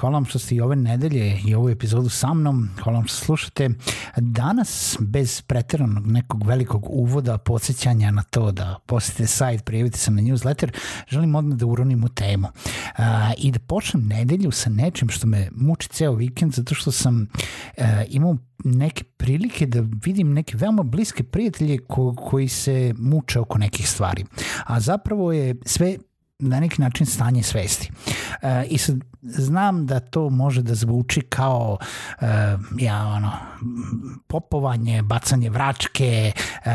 [0.00, 2.68] Hvala vam što ste i ove nedelje i ovu epizodu sa mnom.
[2.82, 3.70] Hvala vam što slušate.
[4.16, 10.22] Danas, bez preteranog nekog velikog uvoda, podsjećanja na to da posjetite sajt, prijavite se na
[10.22, 10.70] newsletter,
[11.08, 12.48] želim odmah da uronim u temu.
[12.48, 13.04] Uh,
[13.38, 17.26] I da počnem nedelju sa nečim što me muči ceo vikend, zato što sam
[17.76, 23.58] uh, imao neke prilike da vidim neke veoma bliske prijatelje ko, koji se muče oko
[23.58, 24.24] nekih stvari.
[24.66, 25.96] A zapravo je sve
[26.40, 27.90] na neki način stanje svesti.
[28.06, 28.12] E,
[28.68, 31.78] I sad znam da to može da zvuči kao
[32.20, 32.26] e,
[32.78, 33.32] ja, ono,
[34.26, 36.32] popovanje, bacanje vračke,
[36.64, 36.70] e,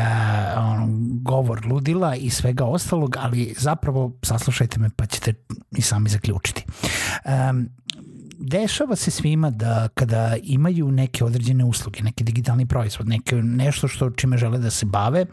[0.56, 0.88] ono,
[1.22, 5.34] govor ludila i svega ostalog, ali zapravo saslušajte me pa ćete
[5.76, 6.64] i sami zaključiti.
[7.24, 7.30] E,
[8.38, 14.10] dešava se svima da kada imaju neke određene usluge, neki digitalni proizvod, neke, nešto što
[14.10, 15.26] čime žele da se bave,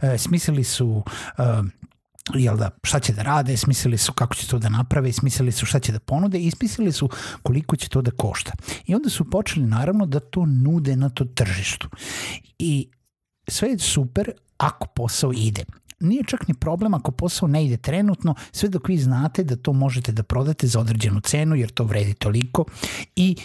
[0.00, 1.04] e, smislili su
[1.38, 1.42] e,
[2.34, 5.66] jel da, šta će da rade, smislili su kako će to da naprave, smislili su
[5.66, 7.08] šta će da ponude i smislili su
[7.42, 8.52] koliko će to da košta.
[8.86, 11.88] I onda su počeli naravno da to nude na to tržištu.
[12.58, 12.88] I
[13.48, 15.64] sve je super ako posao ide
[16.00, 19.72] nije čak ni problem ako posao ne ide trenutno, sve dok vi znate da to
[19.72, 22.64] možete da prodate za određenu cenu, jer to vredi toliko
[23.16, 23.36] i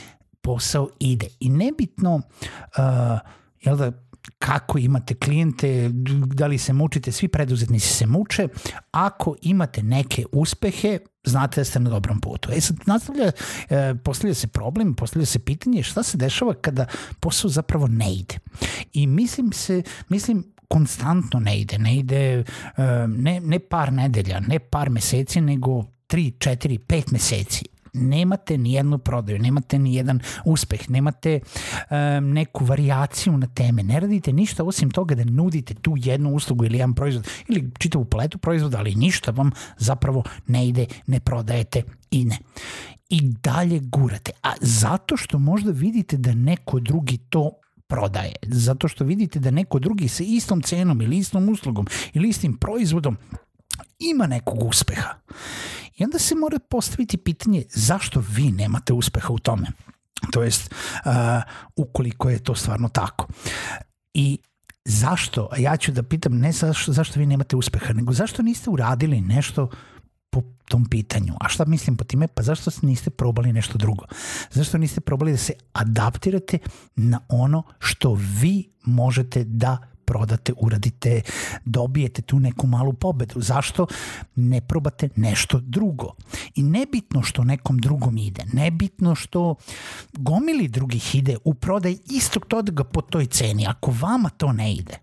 [0.41, 1.28] posao ide.
[1.40, 3.19] I nebitno, uh,
[3.62, 3.91] jel da,
[4.38, 5.89] kako imate klijente,
[6.25, 8.47] da li se mučite, svi preduzetnici se muče,
[8.91, 12.50] ako imate neke uspehe, znate da ste na dobrom putu.
[12.51, 13.31] E sad nastavlja,
[13.69, 16.85] e, postavlja se problem, postavlja se pitanje šta se dešava kada
[17.19, 18.35] posao zapravo ne ide.
[18.94, 22.44] I mislim se, mislim konstantno ne ide, ne ide
[23.07, 28.98] ne, ne par nedelja, ne par meseci, nego 3, 4, 5 meseci nemate ni jednu
[28.98, 34.92] prodaju, nemate ni jedan uspeh, nemate um, neku varijaciju na teme, ne radite ništa osim
[34.92, 39.32] toga da nudite tu jednu uslugu ili jedan proizvod ili čitavu paletu proizvoda, ali ništa
[39.32, 42.38] vam zapravo ne ide, ne prodajete i ne.
[43.09, 44.32] I dalje gurate.
[44.44, 47.52] A zato što možda vidite da neko drugi to
[47.88, 48.34] prodaje.
[48.42, 53.18] Zato što vidite da neko drugi sa istom cenom ili istom uslugom ili istim proizvodom
[54.00, 55.09] ima nekog uspeha.
[55.98, 59.68] I onda se mora postaviti pitanje zašto vi nemate uspeha u tome.
[60.31, 60.74] To jest,
[61.06, 61.12] uh,
[61.76, 63.28] ukoliko je to stvarno tako.
[64.14, 64.40] I
[64.86, 68.70] zašto, a ja ću da pitam ne zašto, zašto vi nemate uspeha, nego zašto niste
[68.70, 69.70] uradili nešto
[70.30, 71.34] po tom pitanju.
[71.40, 72.28] A šta mislim po time?
[72.28, 74.06] Pa zašto niste probali nešto drugo?
[74.52, 76.58] Zašto niste probali da se adaptirate
[76.96, 81.22] na ono što vi možete da prodate, uradite,
[81.66, 83.41] dobijete tu neku malu pobedu.
[83.41, 83.88] Zašto
[84.36, 86.14] ne probate nešto drugo?
[86.56, 89.56] I nebitno što nekom drugom ide, nebitno što
[90.14, 93.68] gomili drugih ide u prodaj istog toga po toj ceni.
[93.68, 94.97] Ako vama to ne ide,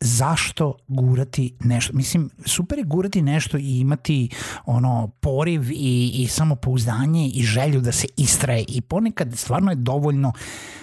[0.00, 1.92] zašto gurati nešto.
[1.96, 4.28] Mislim, super je gurati nešto i imati
[4.64, 10.32] ono poriv i, i samopouzdanje i želju da se istraje i ponekad stvarno je dovoljno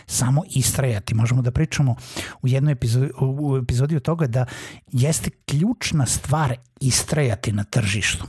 [0.06, 1.14] samo istrajati.
[1.14, 1.96] Možemo da pričamo
[2.42, 4.46] u jednoj epizodi, u epizodi od toga da
[4.92, 8.26] jeste ključna stvar istrajati na tržištu.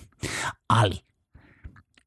[0.67, 0.99] Ali,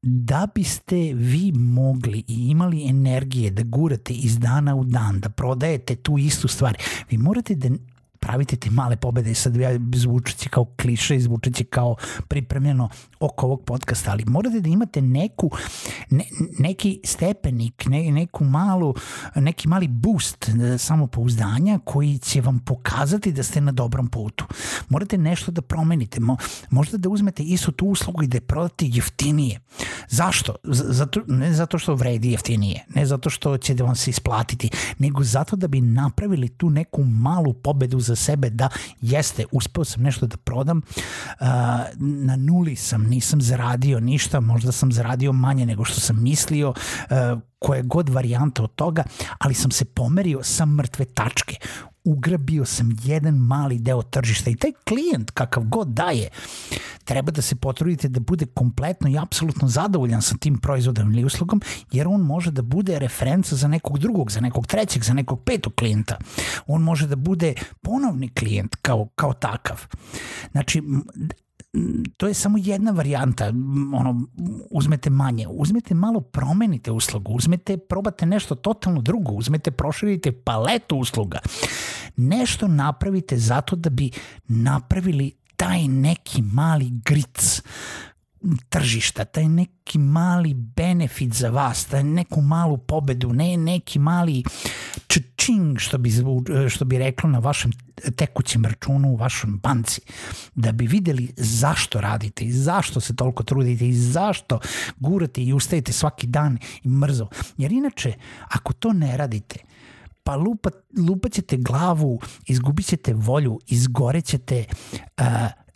[0.02, 5.96] da biste vi mogli i imali energije da gurate iz dana u dan, da prodajete
[5.96, 6.76] tu istu stvar,
[7.10, 7.68] vi morate da
[8.28, 11.96] pravite te male pobede, sad ja zvučeći kao kliše, zvučeći kao
[12.28, 12.88] pripremljeno
[13.20, 15.50] oko ovog podcasta, ali morate da imate neku,
[16.10, 16.24] ne,
[16.58, 18.94] neki stepenik, ne, neku malu,
[19.34, 24.44] neki mali boost samopouzdanja koji će vam pokazati da ste na dobrom putu.
[24.88, 26.36] Morate nešto da promenite, Mo,
[26.70, 29.60] možda da uzmete istu tu uslugu i da je prodate jeftinije.
[30.08, 30.54] Zašto?
[30.64, 35.24] Zato, ne zato što vredi jeftinije, ne zato što će da vam se isplatiti, nego
[35.24, 38.68] zato da bi napravili tu neku malu pobedu za sebe da
[39.00, 40.80] jeste, uspeo sam nešto da prodam,
[41.98, 46.74] na nuli sam, nisam zaradio ništa, možda sam zaradio manje nego što sam mislio,
[47.58, 49.04] koje god varijanta od toga,
[49.38, 51.56] ali sam se pomerio sa mrtve tačke
[52.04, 56.28] ugrabio sam jedan mali deo tržišta i taj klijent kakav god daje
[57.04, 61.60] treba da se potrudite da bude kompletno i apsolutno zadovoljan sa tim proizvodom ili uslugom
[61.92, 65.74] jer on može da bude referenca za nekog drugog, za nekog trećeg, za nekog petog
[65.74, 66.18] klijenta.
[66.66, 69.86] On može da bude ponovni klijent kao, kao takav.
[70.52, 70.82] Znači,
[72.16, 73.46] to je samo jedna varijanta,
[73.94, 74.26] ono,
[74.70, 81.38] uzmete manje, uzmete malo, promenite uslugu, uzmete, probate nešto totalno drugo, uzmete, proširite paletu usluga.
[82.16, 84.10] Nešto napravite zato da bi
[84.48, 87.62] napravili taj neki mali gric
[88.68, 94.42] tržišta, taj neki mali benefit za vas, taj neku malu pobedu, ne neki mali
[95.48, 96.10] čing što bi,
[96.68, 97.72] što bi reklo na vašem
[98.16, 100.00] tekućem računu u vašoj banci,
[100.54, 104.60] da bi videli zašto radite i zašto se toliko trudite i zašto
[104.96, 107.28] gurate i ustajete svaki dan i mrzo.
[107.56, 108.12] Jer inače,
[108.48, 109.60] ako to ne radite,
[110.22, 110.70] pa lupa,
[111.08, 114.64] lupat ćete glavu, izgubit ćete volju, izgorećete,
[115.20, 115.24] uh,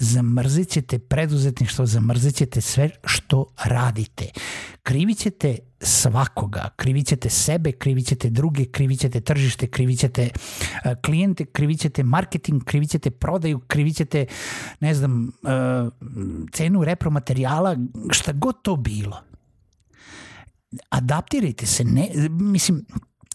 [0.03, 4.25] zamrzit ćete preduzetništvo, zamrzit ćete sve što radite.
[4.83, 10.93] Krivit ćete svakoga, krivit ćete sebe, krivit ćete druge, krivit ćete tržište, krivit ćete uh,
[11.05, 14.27] klijente, krivit ćete marketing, krivit ćete prodaju, krivit ćete,
[14.81, 15.93] ne znam, uh,
[16.53, 17.77] cenu repromaterijala,
[18.11, 19.23] šta god to bilo.
[20.91, 22.85] Adaptirajte se, ne, mislim,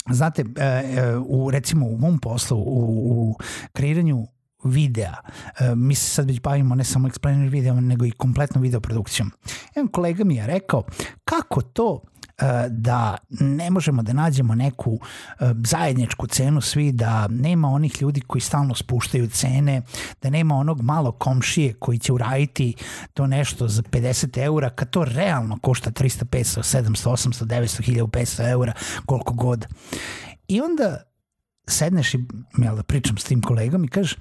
[0.09, 0.45] znate,
[1.27, 3.37] u, recimo u mom poslu, u, u
[3.73, 4.27] kreiranju
[4.63, 5.15] videa.
[5.59, 9.31] E, mi se sad već bavimo ne samo explainer video, nego i kompletnom video produkcijom.
[9.75, 10.83] Jedan kolega mi je rekao
[11.23, 12.01] kako to
[12.37, 14.99] e, da ne možemo da nađemo neku
[15.39, 19.81] e, zajedničku cenu svi, da nema onih ljudi koji stalno spuštaju cene,
[20.21, 22.75] da nema onog malo komšije koji će uraditi
[23.13, 28.49] to nešto za 50 eura, kad to realno košta 300, 500, 700, 800, 900, 1500
[28.49, 28.73] eura,
[29.05, 29.67] koliko god.
[30.47, 31.03] I onda
[31.67, 32.25] sedneš i
[32.57, 34.15] jel, da pričam s tim kolegom i kažeš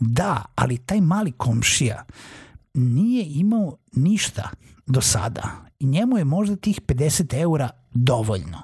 [0.00, 2.04] da, ali taj mali komšija
[2.74, 4.50] nije imao ništa
[4.86, 8.62] do sada i njemu je možda tih 50 eura dovoljno.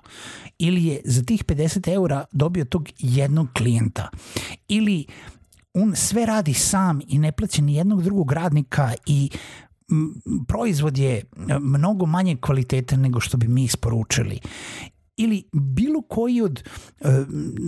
[0.58, 4.08] Ili je za tih 50 eura dobio tog jednog klijenta.
[4.68, 5.06] Ili
[5.74, 9.30] on sve radi sam i ne plaća ni jednog drugog radnika i
[10.48, 11.22] proizvod je
[11.60, 14.40] mnogo manje kvaliteta nego što bi mi isporučili
[15.18, 16.62] ili bilo koji od
[17.00, 17.08] uh,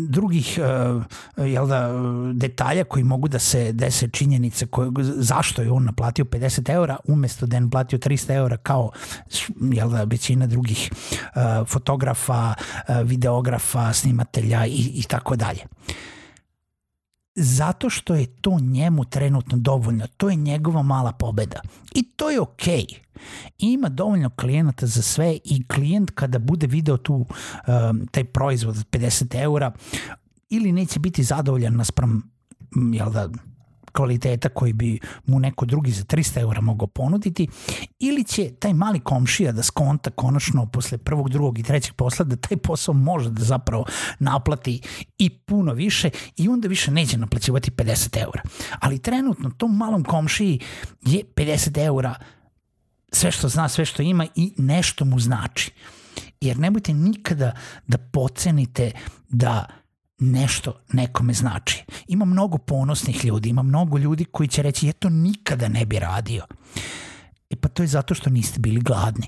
[0.09, 1.91] drugih uh, jel da,
[2.35, 7.47] detalja koji mogu da se dese činjenice koje, zašto je on naplatio 50 eura umesto
[7.47, 8.91] da je naplatio 300 eura kao
[9.73, 15.63] jel da, većina drugih uh, fotografa, uh, videografa, snimatelja i, i tako dalje
[17.35, 20.07] zato što je to njemu trenutno dovoljno.
[20.07, 21.61] To je njegova mala pobeda.
[21.95, 22.85] I to je okej.
[22.89, 23.10] Okay.
[23.59, 28.87] Ima dovoljno klijenata za sve i klijent kada bude video tu um, taj proizvod od
[28.91, 29.73] 50 eura
[30.49, 32.23] ili neće biti zadovoljan naspram
[32.93, 33.29] jel da,
[33.93, 37.49] kvaliteta koji bi mu neko drugi za 300 eura mogao ponuditi
[37.99, 42.37] ili će taj mali komšija da skonta konačno posle prvog, drugog i trećeg posla da
[42.37, 43.85] taj posao može da zapravo
[44.19, 44.81] naplati
[45.19, 48.43] i puno više i onda više neće naplaćivati 50 eura.
[48.81, 50.61] Ali trenutno tom malom komšiji
[51.03, 52.15] je 50 eura
[53.13, 55.71] sve što zna, sve što ima i nešto mu znači.
[56.41, 57.53] Jer nemojte nikada
[57.87, 58.93] da pocenite
[59.29, 59.65] da
[60.19, 61.85] nešto nekome znači.
[62.09, 65.99] Ima mnogo ponosnih ljudi, ima mnogo ljudi koji će reći ja to nikada ne bi
[65.99, 66.45] radio.
[67.51, 69.27] E pa to je zato što niste bili gladni.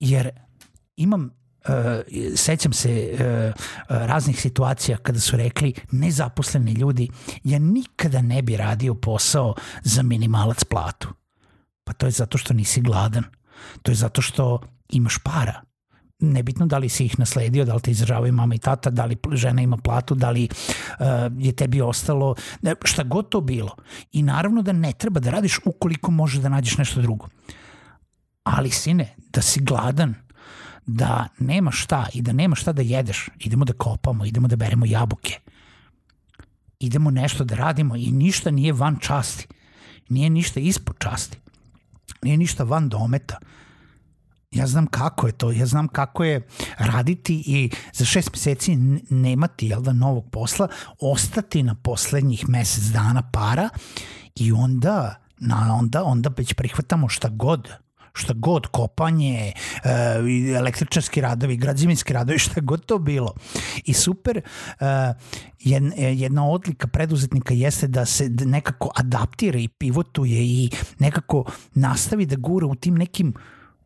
[0.00, 0.30] Jer
[0.96, 1.74] imam Uh,
[2.36, 3.54] sećam se uh,
[3.88, 7.08] raznih situacija kada su rekli nezaposleni ljudi
[7.44, 11.08] ja nikada ne bi radio posao za minimalac platu.
[11.84, 13.24] Pa to je zato što nisi gladan.
[13.82, 15.62] To je zato što imaš para
[16.22, 19.16] nebitno da li si ih nasledio, da li te izražavaju mama i tata, da li
[19.32, 21.06] žena ima platu, da li uh,
[21.38, 22.34] je tebi ostalo,
[22.84, 23.76] šta god to bilo.
[24.12, 27.28] I naravno da ne treba da radiš ukoliko možeš da nađeš nešto drugo.
[28.44, 30.14] Ali sine, da si gladan,
[30.86, 34.86] da nema šta i da nema šta da jedeš, idemo da kopamo, idemo da beremo
[34.86, 35.38] jabuke.
[36.80, 39.46] Idemo nešto da radimo i ništa nije van časti.
[40.08, 41.38] Nije ništa ispod časti.
[42.22, 43.38] Nije ništa van dometa.
[44.50, 46.46] Ja znam kako je to, ja znam kako je
[46.78, 48.76] raditi i za šest meseci
[49.10, 50.68] nemati jel da, novog posla,
[51.00, 53.68] ostati na poslednjih mesec dana para
[54.34, 57.68] i onda, na, onda, onda već prihvatamo šta god
[58.12, 59.52] šta god, kopanje,
[59.84, 63.34] e, električarski radovi, građevinski radovi, šta god to bilo.
[63.84, 64.42] I super, e,
[66.12, 72.66] jedna odlika preduzetnika jeste da se nekako adaptira i pivotuje i nekako nastavi da gura
[72.66, 73.34] u tim nekim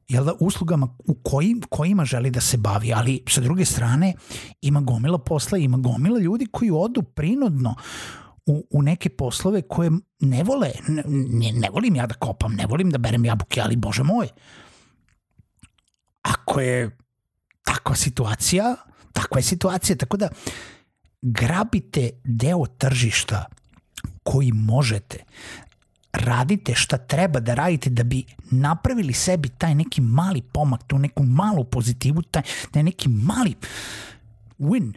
[0.08, 4.14] jel da, uslugama u kojim, kojima želi da se bavi, ali sa druge strane
[4.62, 7.74] ima gomila posla, ima gomila ljudi koji odu prinudno
[8.46, 12.90] u, u neke poslove koje ne vole, ne, ne volim ja da kopam, ne volim
[12.90, 14.28] da berem jabuke, ali bože moj,
[16.22, 16.98] ako je
[17.64, 18.76] takva situacija,
[19.12, 20.28] takva je situacija, tako da
[21.22, 23.44] grabite deo tržišta
[24.22, 25.24] koji možete,
[26.12, 31.22] radite šta treba da radite da bi napravili sebi taj neki mali pomak, tu neku
[31.22, 33.54] malu pozitivu, taj, taj neki mali
[34.58, 34.92] win,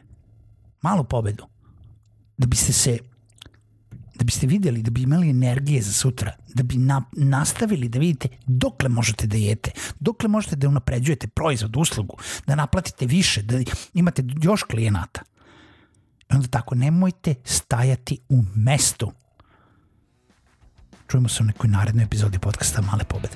[0.82, 1.46] malu pobedu.
[2.38, 2.98] Da biste se
[4.20, 8.30] da biste videli, da bi imali energije za sutra, da bi na, nastavili da vidite
[8.46, 13.60] dokle možete da jete, dokle možete da unapređujete proizvod, uslugu, da naplatite više, da
[13.94, 15.22] imate još klijenata.
[16.32, 19.12] I onda tako, nemojte stajati u mestu.
[21.08, 23.36] Čujemo se u nekoj narednoj epizodi podcasta Male pobede.